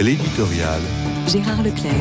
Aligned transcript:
L'éditorial. 0.00 0.80
Gérard 1.28 1.62
Leclerc. 1.62 1.92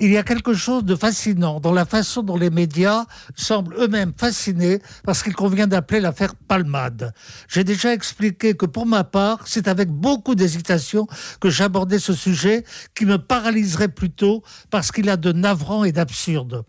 Il 0.00 0.10
y 0.10 0.16
a 0.16 0.24
quelque 0.24 0.52
chose 0.52 0.82
de 0.84 0.96
fascinant 0.96 1.60
dans 1.60 1.70
la 1.70 1.84
façon 1.84 2.24
dont 2.24 2.36
les 2.36 2.50
médias 2.50 3.04
semblent 3.36 3.76
eux-mêmes 3.78 4.12
fascinés 4.16 4.80
parce 5.04 5.22
qu'il 5.22 5.32
convient 5.32 5.68
d'appeler 5.68 6.00
l'affaire 6.00 6.34
Palmade. 6.34 7.14
J'ai 7.48 7.62
déjà 7.62 7.94
expliqué 7.94 8.54
que 8.54 8.66
pour 8.66 8.84
ma 8.84 9.04
part, 9.04 9.46
c'est 9.46 9.68
avec 9.68 9.90
beaucoup 9.90 10.34
d'hésitation 10.34 11.06
que 11.40 11.50
j'abordais 11.50 12.00
ce 12.00 12.14
sujet 12.14 12.64
qui 12.96 13.06
me 13.06 13.18
paralyserait 13.18 13.86
plutôt 13.86 14.42
parce 14.70 14.90
qu'il 14.90 15.08
a 15.08 15.16
de 15.16 15.30
navrant 15.30 15.84
et 15.84 15.92
d'absurde. 15.92 16.64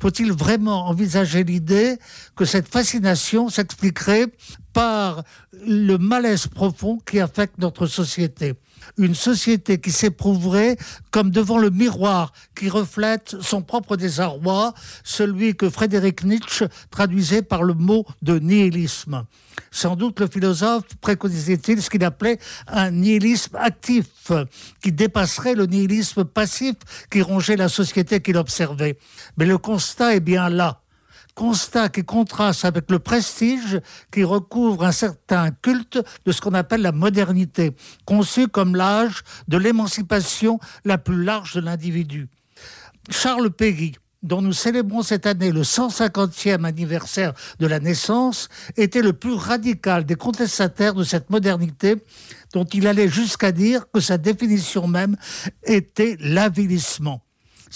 Faut-il 0.00 0.32
vraiment 0.32 0.86
envisager 0.86 1.42
l'idée 1.42 1.98
que 2.36 2.44
cette 2.44 2.68
fascination 2.68 3.48
s'expliquerait 3.48 4.28
par 4.74 5.24
le 5.66 5.96
malaise 5.96 6.46
profond 6.46 6.98
qui 7.06 7.20
affecte 7.20 7.58
notre 7.58 7.86
société 7.86 8.54
une 8.98 9.14
société 9.14 9.80
qui 9.80 9.90
s'éprouverait 9.90 10.76
comme 11.10 11.30
devant 11.30 11.58
le 11.58 11.70
miroir 11.70 12.32
qui 12.54 12.68
reflète 12.68 13.36
son 13.40 13.62
propre 13.62 13.96
désarroi, 13.96 14.74
celui 15.02 15.54
que 15.54 15.70
Frédéric 15.70 16.24
Nietzsche 16.24 16.66
traduisait 16.90 17.42
par 17.42 17.62
le 17.62 17.74
mot 17.74 18.04
de 18.22 18.38
nihilisme. 18.38 19.24
Sans 19.70 19.96
doute 19.96 20.20
le 20.20 20.26
philosophe 20.26 20.84
préconisait-il 21.00 21.80
ce 21.80 21.90
qu'il 21.90 22.04
appelait 22.04 22.38
un 22.66 22.90
nihilisme 22.90 23.56
actif, 23.56 24.32
qui 24.82 24.92
dépasserait 24.92 25.54
le 25.54 25.66
nihilisme 25.66 26.24
passif 26.24 26.74
qui 27.10 27.22
rongeait 27.22 27.56
la 27.56 27.68
société 27.68 28.20
qu'il 28.20 28.36
observait. 28.36 28.98
Mais 29.36 29.46
le 29.46 29.58
constat 29.58 30.14
est 30.14 30.20
bien 30.20 30.48
là 30.48 30.83
constat 31.34 31.88
qui 31.88 32.04
contraste 32.04 32.64
avec 32.64 32.90
le 32.90 32.98
prestige 32.98 33.80
qui 34.12 34.24
recouvre 34.24 34.84
un 34.84 34.92
certain 34.92 35.50
culte 35.50 35.98
de 36.24 36.32
ce 36.32 36.40
qu'on 36.40 36.54
appelle 36.54 36.82
la 36.82 36.92
modernité, 36.92 37.74
conçu 38.04 38.48
comme 38.48 38.76
l'âge 38.76 39.22
de 39.48 39.56
l'émancipation 39.56 40.58
la 40.84 40.98
plus 40.98 41.22
large 41.22 41.54
de 41.54 41.60
l'individu. 41.60 42.28
Charles 43.10 43.50
Péguy, 43.50 43.92
dont 44.22 44.40
nous 44.40 44.52
célébrons 44.52 45.02
cette 45.02 45.26
année 45.26 45.52
le 45.52 45.62
150e 45.62 46.64
anniversaire 46.64 47.34
de 47.60 47.66
la 47.66 47.78
naissance, 47.80 48.48
était 48.76 49.02
le 49.02 49.12
plus 49.12 49.34
radical 49.34 50.04
des 50.04 50.14
contestataires 50.14 50.94
de 50.94 51.04
cette 51.04 51.30
modernité 51.30 51.96
dont 52.52 52.64
il 52.64 52.86
allait 52.86 53.08
jusqu'à 53.08 53.52
dire 53.52 53.84
que 53.92 54.00
sa 54.00 54.16
définition 54.16 54.86
même 54.86 55.16
était 55.64 56.16
l'avilissement. 56.20 57.23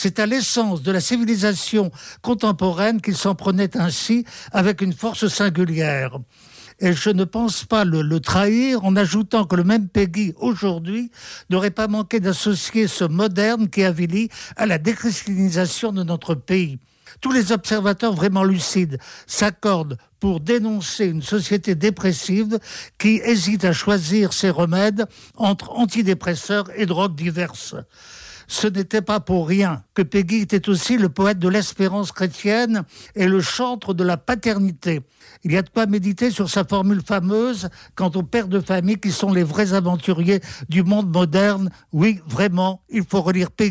C'est 0.01 0.21
à 0.21 0.27
l'essence 0.27 0.83
de 0.83 0.93
la 0.93 1.01
civilisation 1.01 1.91
contemporaine 2.23 3.01
qu'il 3.01 3.17
s'en 3.17 3.35
prenait 3.35 3.77
ainsi 3.77 4.25
avec 4.53 4.81
une 4.81 4.93
force 4.93 5.27
singulière. 5.27 6.21
Et 6.79 6.93
je 6.93 7.11
ne 7.11 7.25
pense 7.25 7.65
pas 7.65 7.85
le, 7.85 8.21
trahir 8.21 8.85
en 8.85 8.95
ajoutant 8.95 9.45
que 9.45 9.57
le 9.57 9.65
même 9.65 9.89
Peggy, 9.89 10.35
aujourd'hui, 10.37 11.11
n'aurait 11.51 11.73
pas 11.73 11.89
manqué 11.89 12.21
d'associer 12.21 12.87
ce 12.87 13.03
moderne 13.03 13.69
qui 13.69 13.83
avilit 13.83 14.29
à 14.55 14.67
la 14.67 14.79
déchristianisation 14.79 15.91
de 15.91 16.05
notre 16.05 16.37
pays. 16.37 16.79
Tous 17.21 17.33
les 17.33 17.51
observateurs 17.51 18.13
vraiment 18.13 18.45
lucides 18.45 19.01
s'accordent 19.27 19.99
pour 20.21 20.39
dénoncer 20.39 21.07
une 21.07 21.23
société 21.23 21.75
dépressive 21.75 22.61
qui 22.99 23.21
hésite 23.25 23.65
à 23.65 23.73
choisir 23.73 24.33
ses 24.33 24.51
remèdes 24.51 25.07
entre 25.35 25.73
antidépresseurs 25.73 26.69
et 26.77 26.87
drogues 26.87 27.17
diverses 27.17 27.75
ce 28.49 28.67
n'était 28.67 29.03
pas 29.03 29.21
pour 29.21 29.47
rien 29.47 29.85
que 29.95 30.03
Peggy 30.03 30.39
était 30.39 30.69
aussi 30.69 30.97
le 30.97 31.11
poète 31.11 31.39
de 31.39 31.49
l'espérance 31.49 32.13
chrétienne 32.13 32.83
et 33.15 33.29
le 33.29 33.41
chantre 33.41 33.95
de 33.95 34.03
la 34.03 34.17
paternité. 34.17 35.03
Il 35.45 35.53
y 35.53 35.57
a 35.57 35.63
de 35.63 35.69
quoi 35.69 35.87
méditer 35.87 36.31
sur 36.31 36.49
sa 36.49 36.65
formule 36.65 37.03
fameuse 37.07 37.69
quant 37.95 38.11
aux 38.15 38.23
pères 38.23 38.49
de 38.49 38.61
famille 38.61 38.99
qui 38.99 39.13
sont 39.13 39.33
les 39.33 39.45
vrais 39.45 39.75
aventuriers 39.75 40.41
du 40.69 40.83
monde 40.83 41.11
moderne. 41.11 41.71
Oui, 41.93 42.21
vraiment, 42.27 42.83
il 42.89 43.05
faut 43.05 43.21
relire 43.21 43.51
Peggy. 43.51 43.67